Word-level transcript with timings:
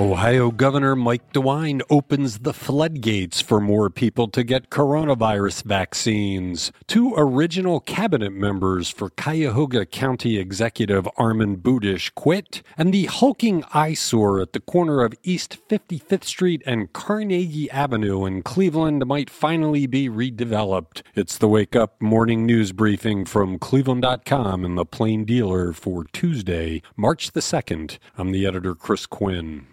Ohio 0.00 0.50
Governor 0.50 0.96
Mike 0.96 1.30
DeWine 1.34 1.82
opens 1.90 2.38
the 2.38 2.54
floodgates 2.54 3.42
for 3.42 3.60
more 3.60 3.90
people 3.90 4.28
to 4.28 4.42
get 4.42 4.70
coronavirus 4.70 5.64
vaccines. 5.64 6.72
Two 6.86 7.12
original 7.18 7.80
cabinet 7.80 8.32
members 8.32 8.88
for 8.88 9.10
Cuyahoga 9.10 9.84
County 9.84 10.38
Executive 10.38 11.04
Armond 11.18 11.58
Budish 11.58 12.14
quit, 12.14 12.62
and 12.78 12.94
the 12.94 13.04
hulking 13.04 13.62
eyesore 13.74 14.40
at 14.40 14.54
the 14.54 14.60
corner 14.60 15.02
of 15.02 15.12
East 15.22 15.58
55th 15.68 16.24
Street 16.24 16.62
and 16.64 16.90
Carnegie 16.94 17.70
Avenue 17.70 18.24
in 18.24 18.42
Cleveland 18.42 19.04
might 19.04 19.28
finally 19.28 19.86
be 19.86 20.08
redeveloped. 20.08 21.02
It's 21.14 21.36
the 21.36 21.46
Wake 21.48 21.76
Up 21.76 22.00
Morning 22.00 22.46
News 22.46 22.72
Briefing 22.72 23.26
from 23.26 23.58
Cleveland.com 23.58 24.64
and 24.64 24.78
the 24.78 24.86
Plain 24.86 25.26
Dealer 25.26 25.74
for 25.74 26.04
Tuesday, 26.04 26.80
March 26.96 27.32
the 27.32 27.40
2nd. 27.40 27.98
I'm 28.16 28.32
the 28.32 28.46
editor, 28.46 28.74
Chris 28.74 29.04
Quinn. 29.04 29.66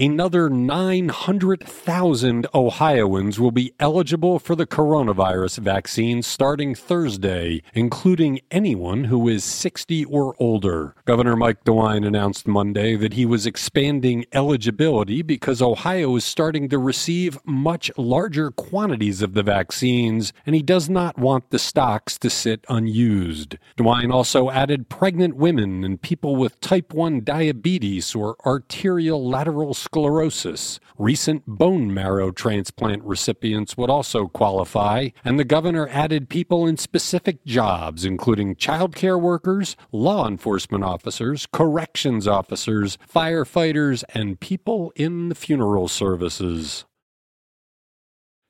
Another 0.00 0.48
900,000 0.48 2.46
Ohioans 2.54 3.40
will 3.40 3.50
be 3.50 3.72
eligible 3.80 4.38
for 4.38 4.54
the 4.54 4.64
coronavirus 4.64 5.58
vaccine 5.58 6.22
starting 6.22 6.76
Thursday, 6.76 7.64
including 7.74 8.38
anyone 8.52 9.04
who 9.04 9.26
is 9.28 9.42
60 9.42 10.04
or 10.04 10.36
older. 10.38 10.94
Governor 11.04 11.34
Mike 11.34 11.64
DeWine 11.64 12.06
announced 12.06 12.46
Monday 12.46 12.94
that 12.94 13.14
he 13.14 13.26
was 13.26 13.44
expanding 13.44 14.24
eligibility 14.32 15.20
because 15.22 15.60
Ohio 15.60 16.14
is 16.14 16.24
starting 16.24 16.68
to 16.68 16.78
receive 16.78 17.36
much 17.44 17.90
larger 17.96 18.52
quantities 18.52 19.20
of 19.20 19.34
the 19.34 19.42
vaccines, 19.42 20.32
and 20.46 20.54
he 20.54 20.62
does 20.62 20.88
not 20.88 21.18
want 21.18 21.50
the 21.50 21.58
stocks 21.58 22.16
to 22.18 22.30
sit 22.30 22.64
unused. 22.68 23.56
DeWine 23.76 24.14
also 24.14 24.48
added 24.48 24.88
pregnant 24.88 25.34
women 25.34 25.82
and 25.82 26.00
people 26.00 26.36
with 26.36 26.60
type 26.60 26.94
1 26.94 27.24
diabetes 27.24 28.14
or 28.14 28.36
arterial 28.46 29.28
lateral 29.28 29.74
sclerosis. 29.88 30.78
Recent 30.98 31.46
bone 31.46 31.94
marrow 31.94 32.30
transplant 32.30 33.02
recipients 33.04 33.74
would 33.78 33.88
also 33.88 34.26
qualify, 34.26 35.08
and 35.24 35.38
the 35.38 35.44
governor 35.44 35.88
added 35.88 36.28
people 36.28 36.66
in 36.66 36.76
specific 36.76 37.42
jobs, 37.46 38.04
including 38.04 38.54
childcare 38.54 39.18
workers, 39.18 39.76
law 39.90 40.28
enforcement 40.28 40.84
officers, 40.84 41.46
corrections 41.52 42.28
officers, 42.28 42.98
firefighters, 43.10 44.04
and 44.12 44.40
people 44.40 44.92
in 44.94 45.30
the 45.30 45.34
funeral 45.34 45.88
services. 45.88 46.84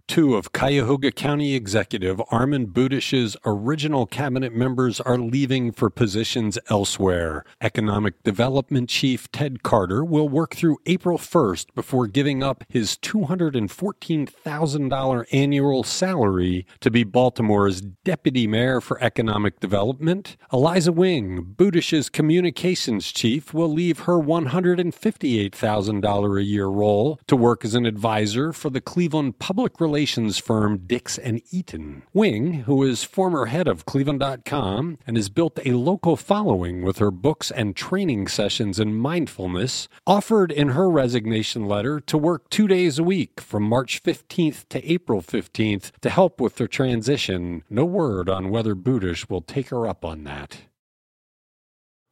Two 0.09 0.35
of 0.37 0.53
Cuyahoga 0.53 1.11
County 1.13 1.55
Executive 1.55 2.17
Armond 2.33 2.73
Budish's 2.73 3.37
original 3.45 4.07
cabinet 4.07 4.55
members 4.55 5.03
are 5.03 5.19
leaving 5.19 5.71
for 5.71 5.91
positions 5.91 6.59
elsewhere. 6.71 7.45
Economic 7.61 8.23
Development 8.23 8.89
Chief 8.89 9.31
Ted 9.33 9.63
Carter 9.63 10.03
will 10.03 10.31
work 10.31 10.57
through 10.57 10.79
April 10.87 11.19
1st 11.19 11.75
before 11.75 12.07
giving 12.07 12.43
up 12.43 12.65
his 12.71 12.97
$214,000 12.97 15.27
annual 15.31 15.85
salary 15.85 16.65
to 16.81 16.91
be 16.91 17.05
Baltimore's 17.05 17.83
Deputy 17.83 18.47
Mayor 18.47 18.81
for 18.81 18.99
Economic 19.03 19.61
Development. 19.61 20.39
Eliza 20.51 20.91
Wing, 20.91 21.55
Budish's 21.55 22.09
communications 22.09 23.13
chief, 23.13 23.53
will 23.53 23.71
leave 23.71 23.99
her 24.01 24.15
$158,000 24.15 26.41
a 26.41 26.45
year 26.45 26.69
role 26.69 27.21
to 27.27 27.37
work 27.37 27.63
as 27.63 27.75
an 27.75 27.85
advisor 27.85 28.55
for 28.55 28.71
the 28.71 28.81
Cleveland 28.81 29.39
Public 29.39 29.79
Relations 29.79 29.98
relations 29.99 30.39
firm 30.39 30.79
Dix 30.87 31.19
and 31.19 31.43
Eaton. 31.51 32.05
Wing, 32.15 32.63
who 32.67 32.85
is 32.85 33.03
former 33.03 33.47
head 33.47 33.67
of 33.67 33.85
Cleveland.com 33.85 34.97
and 35.05 35.17
has 35.17 35.29
built 35.29 35.59
a 35.65 35.73
local 35.73 36.15
following 36.15 36.83
with 36.83 36.99
her 36.99 37.11
books 37.11 37.51
and 37.51 37.75
training 37.75 38.29
sessions 38.29 38.79
in 38.79 38.95
mindfulness, 38.95 39.89
offered 40.07 40.53
in 40.53 40.69
her 40.69 40.89
resignation 40.89 41.67
letter 41.67 41.99
to 41.99 42.17
work 42.17 42.49
two 42.49 42.69
days 42.69 43.01
a 43.01 43.03
week 43.03 43.41
from 43.41 43.65
March 43.65 44.01
15th 44.05 44.69
to 44.69 44.89
April 44.89 45.21
15th 45.21 45.91
to 46.01 46.11
help 46.11 46.41
with 46.41 46.55
their 46.55 46.69
transition. 46.69 47.65
No 47.69 47.85
word 47.85 48.29
on 48.29 48.51
whether 48.51 48.77
Budish 48.77 49.29
will 49.29 49.43
take 49.43 49.71
her 49.71 49.85
up 49.89 50.05
on 50.05 50.23
that. 50.23 50.59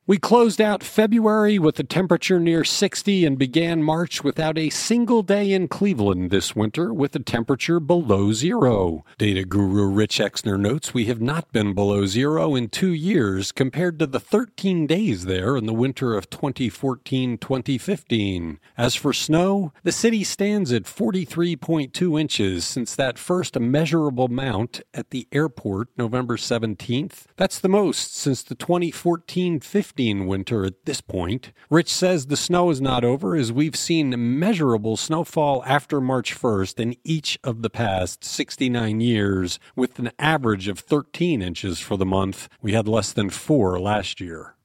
We 0.09 0.19
closed 0.19 0.61
out 0.61 0.85
February 0.85 1.59
with 1.59 1.81
a 1.81 1.83
temperature 1.83 2.39
near 2.39 2.63
60 2.63 3.27
and 3.27 3.37
began 3.37 3.83
March 3.83 4.23
without 4.23 4.57
a 4.57 4.71
single 4.71 5.25
day 5.25 5.51
in 5.51 5.67
Cleveland 5.67 6.31
this 6.31 6.55
winter 6.55 6.95
with 6.95 7.17
a 7.17 7.19
temperature 7.19 7.81
below 7.81 8.33
zero. 8.33 9.05
Data 9.19 9.45
guru 9.45 9.89
Rich 9.89 10.19
Exner 10.19 10.61
notes 10.61 10.95
we 10.95 11.07
have 11.07 11.21
not 11.21 11.51
been 11.51 11.75
below 11.75 12.07
zero 12.07 12.55
in 12.55 12.69
two 12.69 12.93
years 12.93 13.51
compared 13.51 13.99
to 13.99 14.07
the 14.07 14.21
13 14.21 14.87
days 14.87 15.25
there 15.25 15.57
in 15.57 15.67
the 15.67 15.75
winter 15.75 16.15
of 16.15 16.31
2014 16.31 17.37
2015. 17.37 18.61
As 18.79 18.95
for 18.95 19.13
snow, 19.13 19.73
the 19.83 19.91
city 19.91 20.23
stands 20.23 20.73
at 20.73 20.85
43.2 20.85 22.21
inches 22.21 22.65
since 22.65 22.95
that 22.95 23.19
first 23.19 23.59
measurable 23.59 24.29
mount 24.29 24.83
at 24.95 25.11
the 25.11 25.27
airport 25.33 25.89
November 25.99 26.37
17th. 26.37 27.25
That's 27.35 27.59
the 27.59 27.69
most 27.69 28.15
since 28.15 28.45
the 28.45 28.55
2014 28.55 29.59
15 29.59 29.96
winter 29.97 30.65
at 30.65 30.85
this 30.85 31.01
point. 31.01 31.53
Rich 31.71 31.93
says 31.93 32.27
the 32.27 32.37
snow 32.37 32.71
is 32.71 32.81
not 32.81 33.03
over 33.03 33.35
as 33.35 33.53
we've 33.53 33.77
seen 33.77 34.39
measurable 34.39 34.97
snowfall 34.97 35.65
after 35.65 36.01
March 36.01 36.39
1st 36.39 36.79
in 36.81 36.97
each 37.03 37.39
of 37.43 37.63
the 37.63 37.71
past 37.71 38.23
69 38.23 39.01
years, 39.01 39.59
with 39.75 39.99
an 39.99 40.11
average 40.19 40.69
of 40.69 40.79
13 40.79 41.41
inches 41.41 41.81
for 41.81 41.97
the 41.97 42.07
month. 42.07 42.49
We 42.61 42.73
had 42.73 42.87
less 42.87 43.13
than 43.13 43.31
four 43.31 43.81
last 43.81 44.21
year. 44.21 44.57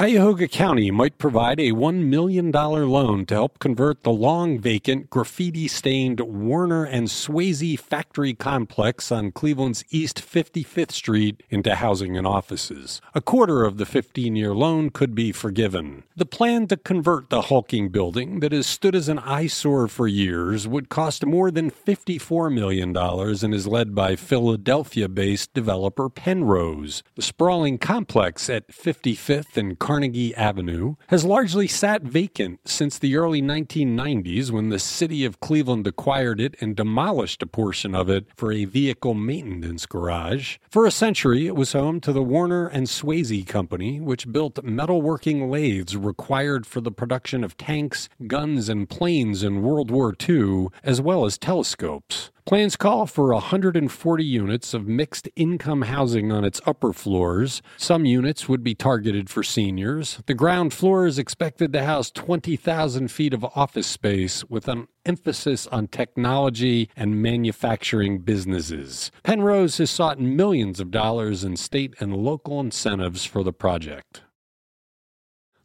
Cuyahoga 0.00 0.48
County 0.48 0.90
might 0.90 1.18
provide 1.18 1.60
a 1.60 1.72
$1 1.72 2.06
million 2.06 2.50
loan 2.50 3.26
to 3.26 3.34
help 3.34 3.58
convert 3.58 4.02
the 4.02 4.10
long 4.10 4.58
vacant, 4.58 5.10
graffiti 5.10 5.68
stained 5.68 6.20
Warner 6.20 6.86
and 6.86 7.08
Swasey 7.08 7.78
factory 7.78 8.32
complex 8.32 9.12
on 9.12 9.30
Cleveland's 9.30 9.84
East 9.90 10.22
55th 10.22 10.92
Street 10.92 11.42
into 11.50 11.74
housing 11.74 12.16
and 12.16 12.26
offices. 12.26 13.02
A 13.14 13.20
quarter 13.20 13.66
of 13.66 13.76
the 13.76 13.84
15 13.84 14.36
year 14.36 14.54
loan 14.54 14.88
could 14.88 15.14
be 15.14 15.32
forgiven. 15.32 16.04
The 16.16 16.24
plan 16.24 16.66
to 16.68 16.78
convert 16.78 17.28
the 17.28 17.42
hulking 17.42 17.90
building 17.90 18.40
that 18.40 18.52
has 18.52 18.66
stood 18.66 18.94
as 18.94 19.10
an 19.10 19.18
eyesore 19.18 19.86
for 19.86 20.08
years 20.08 20.66
would 20.66 20.88
cost 20.88 21.26
more 21.26 21.50
than 21.50 21.70
$54 21.70 22.50
million 22.50 22.96
and 22.96 23.54
is 23.54 23.66
led 23.66 23.94
by 23.94 24.16
Philadelphia 24.16 25.10
based 25.10 25.52
developer 25.52 26.08
Penrose. 26.08 27.02
The 27.16 27.22
sprawling 27.22 27.76
complex 27.76 28.48
at 28.48 28.66
55th 28.68 29.58
and 29.58 29.78
Carnegie 29.90 30.32
Avenue 30.36 30.94
has 31.08 31.24
largely 31.24 31.66
sat 31.66 32.02
vacant 32.02 32.60
since 32.64 32.96
the 32.96 33.16
early 33.16 33.42
1990s 33.42 34.52
when 34.52 34.68
the 34.68 34.78
city 34.78 35.24
of 35.24 35.40
Cleveland 35.40 35.84
acquired 35.84 36.40
it 36.40 36.54
and 36.60 36.76
demolished 36.76 37.42
a 37.42 37.46
portion 37.48 37.92
of 37.92 38.08
it 38.08 38.26
for 38.36 38.52
a 38.52 38.66
vehicle 38.66 39.14
maintenance 39.14 39.86
garage. 39.86 40.58
For 40.70 40.86
a 40.86 40.92
century, 40.92 41.48
it 41.48 41.56
was 41.56 41.72
home 41.72 42.00
to 42.02 42.12
the 42.12 42.22
Warner 42.22 42.68
and 42.68 42.86
Swasey 42.86 43.44
Company, 43.44 43.98
which 43.98 44.30
built 44.30 44.64
metalworking 44.64 45.50
lathes 45.50 45.96
required 45.96 46.68
for 46.68 46.80
the 46.80 46.92
production 46.92 47.42
of 47.42 47.56
tanks, 47.56 48.08
guns, 48.28 48.68
and 48.68 48.88
planes 48.88 49.42
in 49.42 49.60
World 49.60 49.90
War 49.90 50.14
II, 50.28 50.68
as 50.84 51.00
well 51.00 51.24
as 51.24 51.36
telescopes. 51.36 52.30
Plans 52.50 52.74
call 52.74 53.06
for 53.06 53.32
140 53.32 54.24
units 54.24 54.74
of 54.74 54.84
mixed 54.84 55.28
income 55.36 55.82
housing 55.82 56.32
on 56.32 56.44
its 56.44 56.60
upper 56.66 56.92
floors. 56.92 57.62
Some 57.76 58.04
units 58.04 58.48
would 58.48 58.64
be 58.64 58.74
targeted 58.74 59.30
for 59.30 59.44
seniors. 59.44 60.20
The 60.26 60.34
ground 60.34 60.74
floor 60.74 61.06
is 61.06 61.16
expected 61.16 61.72
to 61.72 61.84
house 61.84 62.10
20,000 62.10 63.06
feet 63.06 63.32
of 63.32 63.44
office 63.44 63.86
space 63.86 64.44
with 64.50 64.66
an 64.66 64.88
emphasis 65.06 65.68
on 65.68 65.86
technology 65.86 66.90
and 66.96 67.22
manufacturing 67.22 68.18
businesses. 68.18 69.12
Penrose 69.22 69.78
has 69.78 69.92
sought 69.92 70.18
millions 70.18 70.80
of 70.80 70.90
dollars 70.90 71.44
in 71.44 71.56
state 71.56 71.94
and 72.00 72.16
local 72.16 72.58
incentives 72.58 73.24
for 73.24 73.44
the 73.44 73.52
project. 73.52 74.22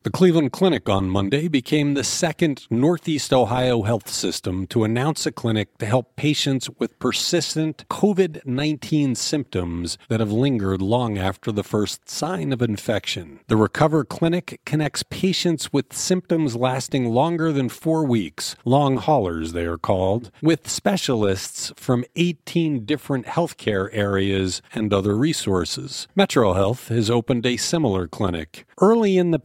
The 0.06 0.12
Cleveland 0.12 0.52
Clinic 0.52 0.88
on 0.88 1.10
Monday 1.10 1.48
became 1.48 1.96
the 1.96 2.04
second 2.04 2.68
Northeast 2.70 3.34
Ohio 3.34 3.82
health 3.82 4.08
system 4.08 4.68
to 4.68 4.84
announce 4.84 5.26
a 5.26 5.32
clinic 5.32 5.80
to 5.80 5.88
help 5.88 6.16
patients 6.16 6.70
with 6.78 7.00
persistent 7.00 7.86
COVID 7.90 8.46
19 8.46 9.16
symptoms 9.16 9.98
that 10.10 10.20
have 10.20 10.32
lingered 10.32 10.80
long 10.80 11.18
after 11.18 11.52
the 11.52 11.64
first 11.64 12.08
sign 12.08 12.54
of 12.54 12.62
infection. 12.62 13.40
The 13.48 13.58
Recover 13.58 14.06
Clinic 14.06 14.62
connects 14.64 15.02
patients 15.02 15.74
with 15.74 15.92
symptoms 15.92 16.56
lasting 16.56 17.10
longer 17.10 17.52
than 17.52 17.68
four 17.68 18.06
weeks, 18.06 18.56
long 18.64 18.98
haulers 18.98 19.54
they 19.54 19.66
are 19.66 19.80
called, 19.80 20.30
with 20.40 20.70
specialists 20.70 21.74
from 21.78 22.06
18 22.16 22.86
different 22.86 23.26
healthcare 23.26 23.90
areas 23.92 24.62
and 24.72 24.94
other 24.94 25.18
resources. 25.18 26.08
Metro 26.16 26.54
Health 26.54 26.90
has 26.90 27.10
opened 27.10 27.48
a 27.48 27.58
similar 27.58 28.08
clinic. 28.08 28.68
Early 28.80 29.18
in 29.18 29.32
the 29.32 29.40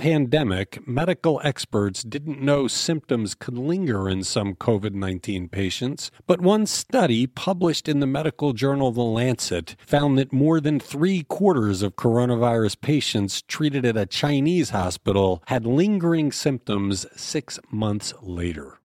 pandemic, 0.50 0.86
medical 0.86 1.40
experts 1.44 2.02
didn't 2.02 2.42
know 2.42 2.66
symptoms 2.66 3.34
could 3.34 3.56
linger 3.56 4.08
in 4.08 4.24
some 4.24 4.54
COVID 4.54 4.94
19 4.94 5.48
patients, 5.48 6.10
but 6.26 6.40
one 6.40 6.66
study 6.66 7.26
published 7.26 7.88
in 7.88 8.00
the 8.00 8.06
medical 8.06 8.52
journal 8.52 8.90
The 8.90 9.02
Lancet 9.02 9.76
found 9.78 10.18
that 10.18 10.32
more 10.32 10.60
than 10.60 10.80
three 10.80 11.22
quarters 11.22 11.82
of 11.82 11.94
coronavirus 11.94 12.80
patients 12.80 13.42
treated 13.42 13.84
at 13.84 13.96
a 13.96 14.06
Chinese 14.06 14.70
hospital 14.70 15.42
had 15.46 15.66
lingering 15.66 16.32
symptoms 16.32 17.06
six 17.14 17.60
months 17.70 18.12
later. 18.20 18.80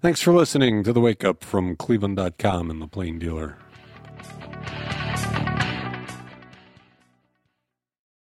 Thanks 0.00 0.20
for 0.20 0.32
listening 0.32 0.82
to 0.84 0.92
the 0.92 1.00
Wake 1.00 1.24
Up 1.24 1.44
from 1.44 1.76
Cleveland.com 1.76 2.70
and 2.70 2.82
the 2.82 2.88
Plain 2.88 3.18
Dealer. 3.18 3.58